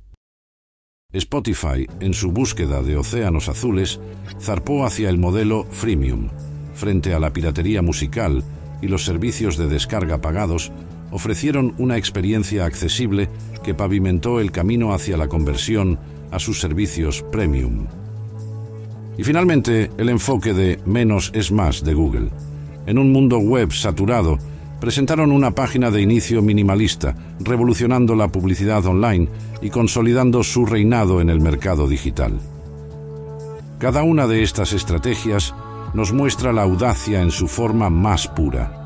Spotify, 1.12 1.88
en 1.98 2.14
su 2.14 2.30
búsqueda 2.30 2.82
de 2.82 2.96
océanos 2.96 3.48
azules, 3.48 4.00
zarpó 4.40 4.86
hacia 4.86 5.08
el 5.08 5.18
modelo 5.18 5.64
freemium, 5.64 6.28
frente 6.74 7.14
a 7.14 7.18
la 7.18 7.32
piratería 7.32 7.82
musical 7.82 8.44
y 8.80 8.88
los 8.88 9.04
servicios 9.04 9.56
de 9.56 9.68
descarga 9.68 10.20
pagados 10.20 10.70
ofrecieron 11.10 11.74
una 11.78 11.96
experiencia 11.96 12.64
accesible 12.64 13.28
que 13.64 13.74
pavimentó 13.74 14.40
el 14.40 14.52
camino 14.52 14.94
hacia 14.94 15.16
la 15.16 15.28
conversión 15.28 15.98
a 16.30 16.38
sus 16.38 16.60
servicios 16.60 17.24
premium. 17.32 17.86
Y 19.18 19.24
finalmente, 19.24 19.90
el 19.98 20.08
enfoque 20.08 20.54
de 20.54 20.78
menos 20.86 21.30
es 21.34 21.50
más 21.52 21.84
de 21.84 21.94
Google. 21.94 22.30
En 22.86 22.98
un 22.98 23.12
mundo 23.12 23.38
web 23.38 23.72
saturado, 23.72 24.38
presentaron 24.80 25.32
una 25.32 25.50
página 25.52 25.90
de 25.90 26.02
inicio 26.02 26.42
minimalista, 26.42 27.14
revolucionando 27.40 28.16
la 28.16 28.28
publicidad 28.28 28.84
online 28.86 29.28
y 29.62 29.70
consolidando 29.70 30.42
su 30.42 30.66
reinado 30.66 31.20
en 31.20 31.30
el 31.30 31.40
mercado 31.40 31.86
digital. 31.86 32.40
Cada 33.78 34.02
una 34.02 34.26
de 34.26 34.42
estas 34.42 34.72
estrategias 34.72 35.54
nos 35.94 36.12
muestra 36.12 36.52
la 36.52 36.62
audacia 36.62 37.22
en 37.22 37.30
su 37.30 37.48
forma 37.48 37.90
más 37.90 38.28
pura 38.28 38.80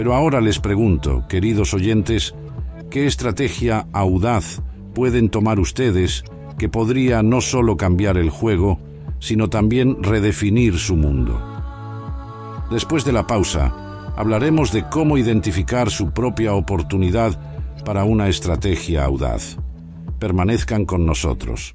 pero 0.00 0.14
ahora 0.14 0.40
les 0.40 0.58
pregunto, 0.60 1.24
queridos 1.28 1.74
oyentes, 1.74 2.34
¿qué 2.90 3.06
estrategia 3.06 3.86
audaz 3.92 4.62
pueden 4.94 5.28
tomar 5.28 5.58
ustedes 5.58 6.24
que 6.58 6.68
podría 6.68 7.22
no 7.22 7.40
solo 7.40 7.76
cambiar 7.76 8.16
el 8.16 8.30
juego, 8.30 8.80
sino 9.18 9.50
también 9.50 10.02
redefinir 10.02 10.78
su 10.78 10.96
mundo? 10.96 11.38
Después 12.70 13.04
de 13.04 13.12
la 13.12 13.26
pausa, 13.26 13.89
hablaremos 14.20 14.70
de 14.70 14.84
cómo 14.86 15.16
identificar 15.16 15.90
su 15.90 16.12
propia 16.12 16.52
oportunidad 16.52 17.40
para 17.86 18.04
una 18.04 18.28
estrategia 18.28 19.02
audaz. 19.02 19.56
Permanezcan 20.18 20.84
con 20.84 21.06
nosotros. 21.06 21.74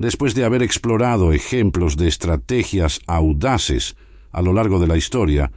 Después 0.00 0.34
de 0.34 0.44
haber 0.44 0.64
explorado 0.64 1.32
ejemplos 1.32 1.96
de 1.96 2.08
estrategias 2.08 2.98
audaces 3.06 3.94
a 4.32 4.42
lo 4.42 4.52
largo 4.52 4.80
de 4.80 4.88
la 4.88 4.96
historia, 4.96 5.52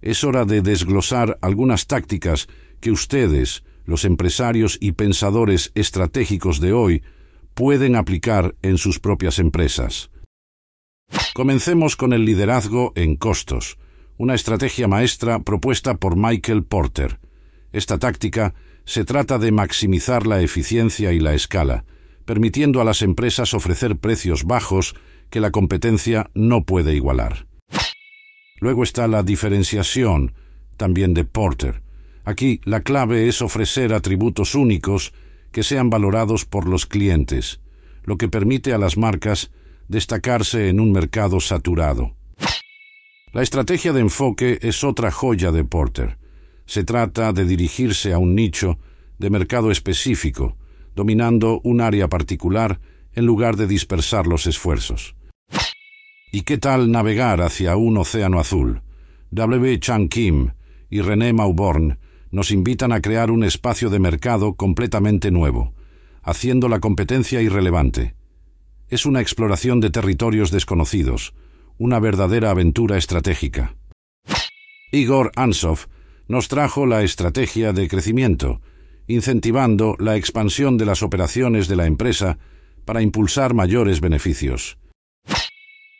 es 0.00 0.24
hora 0.24 0.46
de 0.46 0.62
desglosar 0.62 1.36
algunas 1.42 1.86
tácticas 1.86 2.48
que 2.80 2.90
ustedes, 2.90 3.62
los 3.84 4.06
empresarios 4.06 4.78
y 4.80 4.92
pensadores 4.92 5.70
estratégicos 5.74 6.60
de 6.60 6.72
hoy, 6.72 7.02
pueden 7.52 7.94
aplicar 7.94 8.54
en 8.62 8.78
sus 8.78 9.00
propias 9.00 9.38
empresas. 9.38 10.08
Comencemos 11.34 11.96
con 11.96 12.12
el 12.12 12.26
liderazgo 12.26 12.92
en 12.94 13.16
costos, 13.16 13.78
una 14.18 14.34
estrategia 14.34 14.86
maestra 14.86 15.38
propuesta 15.38 15.94
por 15.94 16.14
Michael 16.14 16.62
Porter. 16.62 17.20
Esta 17.72 17.98
táctica 17.98 18.52
se 18.84 19.06
trata 19.06 19.38
de 19.38 19.50
maximizar 19.50 20.26
la 20.26 20.42
eficiencia 20.42 21.10
y 21.12 21.20
la 21.20 21.32
escala, 21.32 21.86
permitiendo 22.26 22.82
a 22.82 22.84
las 22.84 23.00
empresas 23.00 23.54
ofrecer 23.54 23.96
precios 23.96 24.44
bajos 24.44 24.94
que 25.30 25.40
la 25.40 25.50
competencia 25.50 26.30
no 26.34 26.64
puede 26.64 26.94
igualar. 26.94 27.46
Luego 28.60 28.82
está 28.82 29.08
la 29.08 29.22
diferenciación, 29.22 30.34
también 30.76 31.14
de 31.14 31.24
Porter. 31.24 31.82
Aquí 32.24 32.60
la 32.64 32.82
clave 32.82 33.26
es 33.26 33.40
ofrecer 33.40 33.94
atributos 33.94 34.54
únicos 34.54 35.14
que 35.50 35.62
sean 35.62 35.88
valorados 35.88 36.44
por 36.44 36.68
los 36.68 36.84
clientes, 36.84 37.62
lo 38.04 38.18
que 38.18 38.28
permite 38.28 38.74
a 38.74 38.78
las 38.78 38.98
marcas 38.98 39.50
destacarse 39.92 40.70
en 40.70 40.80
un 40.80 40.90
mercado 40.90 41.38
saturado. 41.38 42.16
La 43.32 43.42
estrategia 43.42 43.92
de 43.92 44.00
enfoque 44.00 44.58
es 44.62 44.82
otra 44.84 45.10
joya 45.10 45.52
de 45.52 45.64
Porter. 45.64 46.18
Se 46.64 46.82
trata 46.82 47.32
de 47.32 47.44
dirigirse 47.44 48.14
a 48.14 48.18
un 48.18 48.34
nicho 48.34 48.78
de 49.18 49.28
mercado 49.28 49.70
específico, 49.70 50.56
dominando 50.96 51.60
un 51.62 51.82
área 51.82 52.08
particular 52.08 52.80
en 53.12 53.26
lugar 53.26 53.56
de 53.56 53.66
dispersar 53.66 54.26
los 54.26 54.46
esfuerzos. 54.46 55.14
¿Y 56.32 56.42
qué 56.42 56.56
tal 56.56 56.90
navegar 56.90 57.42
hacia 57.42 57.76
un 57.76 57.98
océano 57.98 58.40
azul? 58.40 58.80
W. 59.30 59.78
Chang 59.78 60.08
Kim 60.08 60.52
y 60.88 61.02
René 61.02 61.34
Mauborn 61.34 61.98
nos 62.30 62.50
invitan 62.50 62.92
a 62.92 63.02
crear 63.02 63.30
un 63.30 63.44
espacio 63.44 63.90
de 63.90 63.98
mercado 63.98 64.54
completamente 64.54 65.30
nuevo, 65.30 65.74
haciendo 66.22 66.70
la 66.70 66.80
competencia 66.80 67.42
irrelevante. 67.42 68.14
Es 68.92 69.06
una 69.06 69.22
exploración 69.22 69.80
de 69.80 69.88
territorios 69.88 70.50
desconocidos, 70.50 71.32
una 71.78 71.98
verdadera 71.98 72.50
aventura 72.50 72.98
estratégica. 72.98 73.74
Igor 74.90 75.32
Ansov 75.34 75.86
nos 76.28 76.48
trajo 76.48 76.84
la 76.84 77.02
estrategia 77.02 77.72
de 77.72 77.88
crecimiento, 77.88 78.60
incentivando 79.06 79.96
la 79.98 80.16
expansión 80.16 80.76
de 80.76 80.84
las 80.84 81.02
operaciones 81.02 81.68
de 81.68 81.76
la 81.76 81.86
empresa 81.86 82.36
para 82.84 83.00
impulsar 83.00 83.54
mayores 83.54 84.02
beneficios. 84.02 84.76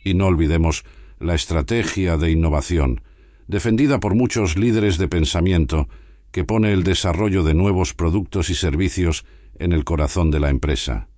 Y 0.05 0.13
no 0.13 0.27
olvidemos 0.27 0.85
la 1.19 1.35
estrategia 1.35 2.19
de 2.19 2.31
innovación, 2.31 3.01
defendida 3.47 4.01
por 4.01 4.15
muchos 4.15 4.59
líderes 4.59 4.99
de 4.99 5.09
pensamiento, 5.09 5.89
que 6.31 6.45
pone 6.45 6.75
el 6.75 6.83
desarrollo 6.83 7.43
de 7.43 7.55
nuevos 7.55 7.95
productos 7.95 8.51
y 8.51 8.55
servicios 8.55 9.25
en 9.59 9.73
el 9.73 9.85
corazón 9.85 10.31
de 10.31 10.41
la 10.41 10.51
empresa. 10.51 11.09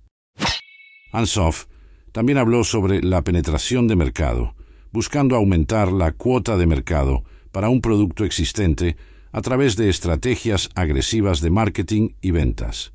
Ansoff 1.15 1.65
también 2.11 2.37
habló 2.37 2.63
sobre 2.63 3.01
la 3.01 3.23
penetración 3.23 3.87
de 3.87 3.95
mercado, 3.95 4.55
buscando 4.91 5.35
aumentar 5.35 5.91
la 5.91 6.11
cuota 6.11 6.57
de 6.57 6.67
mercado 6.67 7.23
para 7.51 7.69
un 7.69 7.81
producto 7.81 8.25
existente 8.25 8.97
a 9.31 9.41
través 9.41 9.75
de 9.75 9.89
estrategias 9.89 10.69
agresivas 10.75 11.41
de 11.41 11.49
marketing 11.49 12.09
y 12.21 12.31
ventas. 12.31 12.93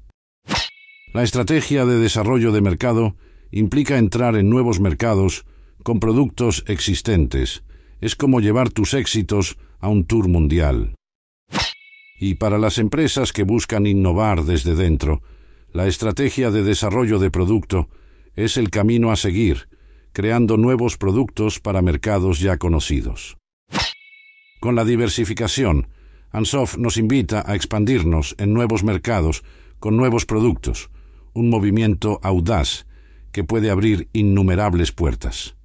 La 1.13 1.23
estrategia 1.23 1.85
de 1.85 1.99
desarrollo 1.99 2.53
de 2.53 2.61
mercado 2.61 3.17
implica 3.51 3.99
entrar 3.99 4.37
en 4.37 4.49
nuevos 4.49 4.81
mercados 4.81 5.45
con 5.83 5.99
productos 5.99 6.65
existentes. 6.67 7.63
Es 8.01 8.17
como 8.17 8.41
llevar 8.41 8.71
tus 8.71 8.95
éxitos 8.95 9.59
a 9.81 9.89
un 9.89 10.05
tour 10.05 10.29
mundial. 10.29 10.95
Y 12.19 12.35
para 12.35 12.59
las 12.59 12.79
empresas 12.79 13.33
que 13.33 13.45
buscan 13.45 13.87
innovar 13.87 14.45
desde 14.45 14.75
dentro, 14.75 15.23
la 15.73 15.87
estrategia 15.87 16.51
de 16.51 16.63
desarrollo 16.63 17.19
de 17.19 17.31
producto 17.31 17.89
es 18.37 18.57
el 18.57 18.71
camino 18.71 19.11
a 19.11 19.17
seguir, 19.17 19.69
creando 20.13 20.57
nuevos 20.57 20.97
productos 20.97 21.61
para 21.61 21.83
mercados 21.83 22.41
ya 22.41 22.57
conocidos. 22.57 23.37
Con 24.61 24.75
la 24.75 24.85
diversificación, 24.85 25.89
Ansoff 26.31 26.77
nos 26.77 26.97
invita 26.97 27.43
a 27.47 27.55
expandirnos 27.55 28.35
en 28.39 28.53
nuevos 28.53 28.85
mercados 28.85 29.43
con 29.79 29.97
nuevos 29.97 30.27
productos, 30.27 30.91
un 31.33 31.49
movimiento 31.49 32.21
audaz 32.23 32.87
que 33.33 33.45
puede 33.45 33.71
abrir 33.71 34.09
innumerables 34.13 34.93
puertas. 34.93 35.57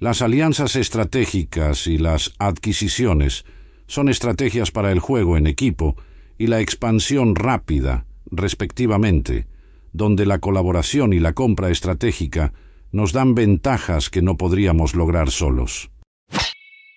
Las 0.00 0.22
alianzas 0.22 0.76
estratégicas 0.76 1.86
y 1.86 1.98
las 1.98 2.32
adquisiciones 2.38 3.44
son 3.86 4.08
estrategias 4.08 4.70
para 4.70 4.90
el 4.90 4.98
juego 4.98 5.36
en 5.36 5.46
equipo 5.46 5.96
y 6.38 6.46
la 6.46 6.60
expansión 6.60 7.36
rápida, 7.36 8.06
respectivamente, 8.26 9.46
donde 9.94 10.26
la 10.26 10.40
colaboración 10.40 11.14
y 11.14 11.20
la 11.20 11.32
compra 11.32 11.70
estratégica 11.70 12.52
nos 12.90 13.12
dan 13.12 13.34
ventajas 13.34 14.10
que 14.10 14.22
no 14.22 14.36
podríamos 14.36 14.94
lograr 14.94 15.30
solos. 15.30 15.90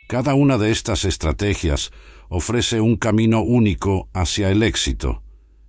Cada 0.10 0.34
una 0.34 0.58
de 0.58 0.72
estas 0.72 1.06
estrategias 1.06 1.92
ofrece 2.28 2.82
un 2.82 2.98
camino 2.98 3.42
único 3.42 4.10
hacia 4.14 4.50
el 4.50 4.64
éxito. 4.64 5.22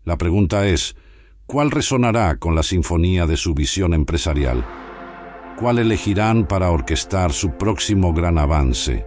La 0.04 0.16
pregunta 0.16 0.66
es, 0.66 0.97
¿cuál 1.47 1.70
resonará 1.70 2.38
con 2.38 2.54
la 2.54 2.62
sinfonía 2.62 3.26
de 3.26 3.37
su 3.37 3.52
visión 3.54 3.92
empresarial? 3.92 4.66
¿Cuál 5.58 5.78
elegirán 5.78 6.47
para 6.47 6.70
orquestar 6.70 7.32
su 7.32 7.58
próximo 7.58 8.14
gran 8.14 8.38
avance? 8.38 9.04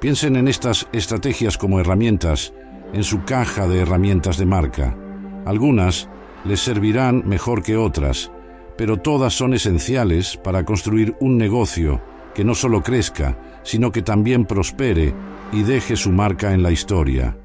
Piensen 0.00 0.36
en 0.36 0.48
estas 0.48 0.88
estrategias 0.92 1.58
como 1.58 1.78
herramientas 1.78 2.54
en 2.94 3.02
su 3.02 3.24
caja 3.24 3.66
de 3.66 3.80
herramientas 3.80 4.38
de 4.38 4.46
marca. 4.46 4.96
Algunas 5.44 6.08
les 6.46 6.60
servirán 6.60 7.22
mejor 7.26 7.62
que 7.62 7.76
otras, 7.76 8.30
pero 8.76 8.98
todas 8.98 9.34
son 9.34 9.54
esenciales 9.54 10.36
para 10.36 10.64
construir 10.64 11.16
un 11.20 11.38
negocio 11.38 12.02
que 12.34 12.44
no 12.44 12.54
solo 12.54 12.82
crezca, 12.82 13.38
sino 13.62 13.90
que 13.90 14.02
también 14.02 14.44
prospere 14.44 15.14
y 15.52 15.62
deje 15.62 15.96
su 15.96 16.12
marca 16.12 16.52
en 16.52 16.62
la 16.62 16.70
historia. 16.70 17.36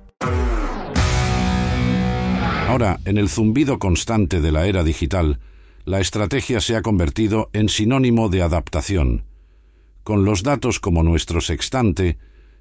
Ahora, 2.67 2.99
en 3.05 3.17
el 3.17 3.29
zumbido 3.29 3.79
constante 3.79 4.39
de 4.39 4.51
la 4.51 4.65
era 4.65 4.83
digital, 4.83 5.39
la 5.83 5.99
estrategia 5.99 6.61
se 6.61 6.75
ha 6.75 6.81
convertido 6.81 7.49
en 7.53 7.69
sinónimo 7.69 8.29
de 8.29 8.43
adaptación. 8.43 9.25
Con 10.03 10.25
los 10.25 10.43
datos 10.43 10.79
como 10.79 11.03
nuestro 11.03 11.41
sextante, 11.41 12.17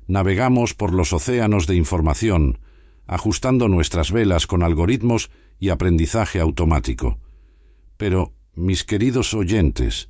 navegamos 0.06 0.74
por 0.74 0.92
los 0.92 1.12
océanos 1.12 1.66
de 1.66 1.76
información, 1.76 2.58
ajustando 3.10 3.66
nuestras 3.66 4.12
velas 4.12 4.46
con 4.46 4.62
algoritmos 4.62 5.32
y 5.58 5.70
aprendizaje 5.70 6.38
automático. 6.38 7.18
Pero, 7.96 8.32
mis 8.54 8.84
queridos 8.84 9.34
oyentes, 9.34 10.08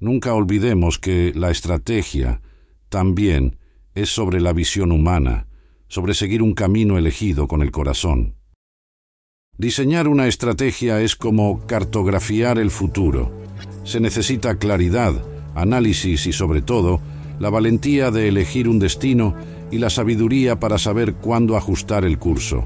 nunca 0.00 0.34
olvidemos 0.34 0.98
que 0.98 1.32
la 1.34 1.50
estrategia 1.50 2.42
también 2.90 3.56
es 3.94 4.10
sobre 4.10 4.38
la 4.38 4.52
visión 4.52 4.92
humana, 4.92 5.46
sobre 5.88 6.12
seguir 6.12 6.42
un 6.42 6.52
camino 6.52 6.98
elegido 6.98 7.48
con 7.48 7.62
el 7.62 7.70
corazón. 7.70 8.34
Diseñar 9.56 10.06
una 10.06 10.26
estrategia 10.26 11.00
es 11.00 11.16
como 11.16 11.66
cartografiar 11.66 12.58
el 12.58 12.70
futuro. 12.70 13.32
Se 13.84 13.98
necesita 13.98 14.58
claridad, 14.58 15.14
análisis 15.54 16.26
y 16.26 16.34
sobre 16.34 16.60
todo 16.60 17.00
la 17.38 17.48
valentía 17.48 18.10
de 18.10 18.28
elegir 18.28 18.68
un 18.68 18.78
destino 18.78 19.34
y 19.72 19.78
la 19.78 19.90
sabiduría 19.90 20.60
para 20.60 20.78
saber 20.78 21.14
cuándo 21.14 21.56
ajustar 21.56 22.04
el 22.04 22.18
curso. 22.18 22.64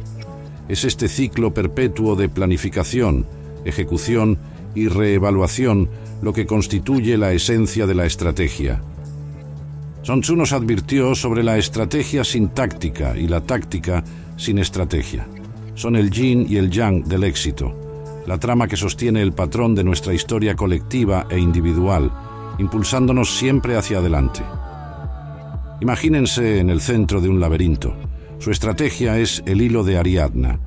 Es 0.69 0.85
este 0.85 1.09
ciclo 1.09 1.55
perpetuo 1.55 2.17
de 2.17 2.29
planificación, 2.29 3.25
ejecución 3.65 4.39
y 4.75 4.89
reevaluación 4.89 5.89
lo 6.21 6.33
que 6.33 6.47
constituye 6.47 7.17
la 7.17 7.33
esencia 7.33 7.87
de 7.87 7.95
la 7.95 8.05
estrategia. 8.05 8.83
Sun 10.03 10.21
Tzu 10.21 10.37
nos 10.37 10.53
advirtió 10.53 11.15
sobre 11.15 11.43
la 11.43 11.57
estrategia 11.57 12.25
sin 12.25 12.49
táctica 12.49 13.17
y 13.17 13.29
la 13.29 13.41
táctica 13.41 14.03
sin 14.37 14.59
estrategia. 14.59 15.27
Son 15.75 15.95
el 15.95 16.11
yin 16.11 16.47
y 16.49 16.57
el 16.57 16.71
yang 16.71 17.05
del 17.05 17.25
éxito, 17.25 18.23
la 18.27 18.39
trama 18.39 18.67
que 18.67 18.77
sostiene 18.77 19.23
el 19.23 19.33
patrón 19.33 19.75
de 19.75 19.85
nuestra 19.85 20.15
historia 20.15 20.57
colectiva 20.57 21.27
e 21.31 21.39
individual, 21.39 22.11
impulsándonos 22.59 23.37
siempre 23.37 23.77
hacia 23.77 23.99
adelante. 23.99 24.43
Imagínense 25.81 26.59
en 26.59 26.71
el 26.71 26.81
centro 26.81 27.21
de 27.21 27.29
un 27.29 27.41
laberinto. 27.41 27.97
Su 28.39 28.51
estrategia 28.51 29.19
es 29.19 29.43
el 29.47 29.61
hilo 29.61 29.85
de 29.85 29.99
Ariadna. 29.99 30.61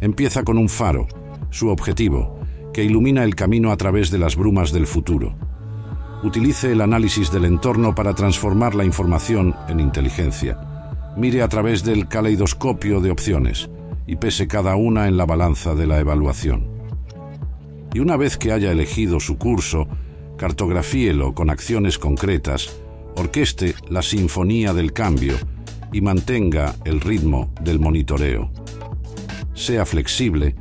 Empieza 0.00 0.42
con 0.42 0.58
un 0.58 0.68
faro, 0.68 1.06
su 1.50 1.68
objetivo, 1.68 2.38
que 2.72 2.84
ilumina 2.84 3.24
el 3.24 3.34
camino 3.34 3.72
a 3.72 3.76
través 3.76 4.10
de 4.10 4.18
las 4.18 4.36
brumas 4.36 4.72
del 4.72 4.86
futuro 4.86 5.36
utilice 6.24 6.72
el 6.72 6.80
análisis 6.80 7.30
del 7.30 7.44
entorno 7.44 7.94
para 7.94 8.14
transformar 8.14 8.74
la 8.74 8.84
información 8.84 9.54
en 9.68 9.78
inteligencia. 9.78 10.58
Mire 11.18 11.42
a 11.42 11.48
través 11.48 11.84
del 11.84 12.08
caleidoscopio 12.08 13.00
de 13.02 13.10
opciones 13.10 13.68
y 14.06 14.16
pese 14.16 14.48
cada 14.48 14.74
una 14.74 15.06
en 15.06 15.18
la 15.18 15.26
balanza 15.26 15.74
de 15.74 15.86
la 15.86 16.00
evaluación. 16.00 16.66
Y 17.92 18.00
una 18.00 18.16
vez 18.16 18.38
que 18.38 18.52
haya 18.52 18.72
elegido 18.72 19.20
su 19.20 19.36
curso, 19.36 19.86
cartografíelo 20.38 21.34
con 21.34 21.50
acciones 21.50 21.98
concretas, 21.98 22.74
orqueste 23.16 23.74
la 23.88 24.02
sinfonía 24.02 24.72
del 24.72 24.92
cambio 24.92 25.34
y 25.92 26.00
mantenga 26.00 26.74
el 26.84 27.00
ritmo 27.00 27.52
del 27.60 27.78
monitoreo. 27.78 28.50
Sea 29.54 29.86
flexible 29.86 30.56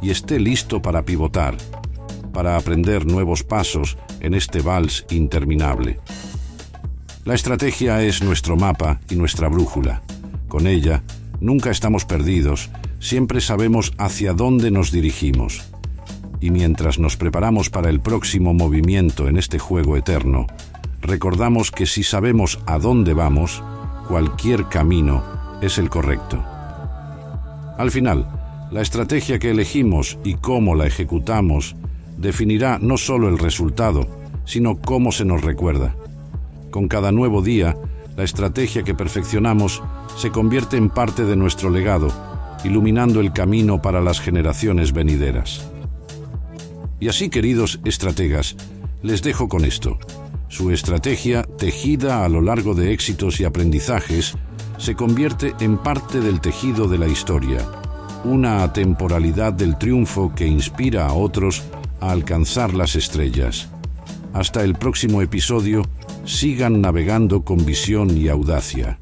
y 0.00 0.10
esté 0.10 0.38
listo 0.38 0.80
para 0.80 1.04
pivotar, 1.04 1.56
para 2.32 2.56
aprender 2.56 3.06
nuevos 3.06 3.42
pasos 3.42 3.98
en 4.20 4.34
este 4.34 4.60
vals 4.60 5.06
interminable. 5.10 5.98
La 7.24 7.34
estrategia 7.34 8.02
es 8.02 8.22
nuestro 8.22 8.56
mapa 8.56 9.00
y 9.10 9.16
nuestra 9.16 9.48
brújula. 9.48 10.02
Con 10.46 10.68
ella, 10.68 11.02
nunca 11.40 11.70
estamos 11.70 12.04
perdidos, 12.04 12.70
siempre 13.00 13.40
sabemos 13.40 13.92
hacia 13.98 14.32
dónde 14.32 14.70
nos 14.70 14.92
dirigimos. 14.92 15.64
Y 16.40 16.50
mientras 16.50 16.98
nos 17.00 17.16
preparamos 17.16 17.70
para 17.70 17.90
el 17.90 18.00
próximo 18.00 18.54
movimiento 18.54 19.26
en 19.26 19.38
este 19.38 19.58
juego 19.58 19.96
eterno, 19.96 20.46
recordamos 21.00 21.70
que 21.70 21.86
si 21.86 22.02
sabemos 22.02 22.58
a 22.66 22.78
dónde 22.78 23.14
vamos, 23.14 23.62
cualquier 24.08 24.68
camino 24.68 25.22
es 25.60 25.78
el 25.78 25.90
correcto. 25.90 26.42
Al 27.78 27.90
final, 27.90 28.26
la 28.70 28.80
estrategia 28.80 29.38
que 29.38 29.50
elegimos 29.50 30.18
y 30.24 30.34
cómo 30.34 30.74
la 30.74 30.86
ejecutamos 30.86 31.76
definirá 32.16 32.78
no 32.80 32.96
solo 32.96 33.28
el 33.28 33.38
resultado, 33.38 34.06
sino 34.44 34.76
cómo 34.76 35.12
se 35.12 35.24
nos 35.24 35.42
recuerda. 35.42 35.94
Con 36.70 36.88
cada 36.88 37.12
nuevo 37.12 37.42
día, 37.42 37.76
la 38.16 38.24
estrategia 38.24 38.82
que 38.82 38.94
perfeccionamos 38.94 39.82
se 40.16 40.30
convierte 40.30 40.76
en 40.76 40.88
parte 40.88 41.24
de 41.24 41.36
nuestro 41.36 41.70
legado, 41.70 42.08
iluminando 42.64 43.20
el 43.20 43.32
camino 43.32 43.82
para 43.82 44.00
las 44.00 44.20
generaciones 44.20 44.92
venideras. 44.92 45.68
Y 46.98 47.08
así, 47.08 47.28
queridos 47.28 47.80
estrategas, 47.84 48.56
les 49.02 49.22
dejo 49.22 49.48
con 49.48 49.64
esto. 49.64 49.98
Su 50.48 50.70
estrategia, 50.70 51.42
tejida 51.42 52.24
a 52.24 52.28
lo 52.28 52.40
largo 52.40 52.74
de 52.74 52.92
éxitos 52.92 53.40
y 53.40 53.44
aprendizajes, 53.44 54.34
se 54.78 54.94
convierte 54.94 55.54
en 55.60 55.78
parte 55.78 56.20
del 56.20 56.40
tejido 56.40 56.86
de 56.86 56.98
la 56.98 57.08
historia, 57.08 57.58
una 58.24 58.62
atemporalidad 58.62 59.52
del 59.52 59.76
triunfo 59.76 60.32
que 60.34 60.46
inspira 60.46 61.06
a 61.06 61.12
otros 61.12 61.62
a 62.00 62.10
alcanzar 62.12 62.74
las 62.74 62.94
estrellas. 62.94 63.68
Hasta 64.32 64.62
el 64.62 64.74
próximo 64.74 65.22
episodio, 65.22 65.82
sigan 66.24 66.80
navegando 66.80 67.42
con 67.42 67.64
visión 67.64 68.16
y 68.16 68.28
audacia. 68.28 68.98